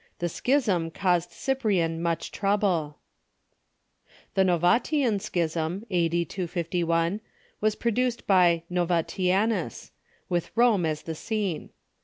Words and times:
The 0.17 0.29
schism 0.29 0.89
caused 0.89 1.29
Cyprian 1.29 2.01
much 2.01 2.31
trouble. 2.31 2.97
The 4.33 4.43
Novatian 4.43 5.21
schism, 5.21 5.85
a.d. 5.91 6.25
251, 6.25 7.21
was 7.61 7.75
produced 7.75 8.25
by 8.25 8.63
Novatianus, 8.71 9.91
with 10.27 10.49
Rome 10.55 10.87
as 10.87 11.03
the 11.03 11.13
scene. 11.13 11.69